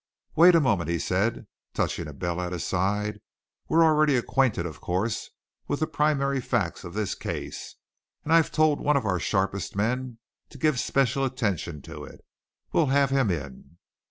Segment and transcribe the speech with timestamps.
[0.35, 1.45] "Wait a moment," he said,
[1.75, 3.21] touching a bell at his side,
[3.69, 5.29] "we're already acquainted, of course,
[5.67, 7.75] with the primary facts of this case,
[8.23, 10.17] and I've told off one of our sharpest men
[10.49, 12.25] to give special attention to it.
[12.73, 13.77] We'll have him in."